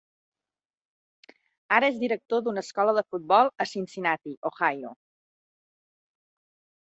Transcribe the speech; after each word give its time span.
Ara 1.75 1.89
és 1.93 1.99
director 2.03 2.41
d'una 2.47 2.63
escola 2.67 2.95
de 2.99 3.03
futbol 3.13 3.53
a 3.65 3.69
Cincinnati, 3.73 4.35
Ohio. 4.51 4.95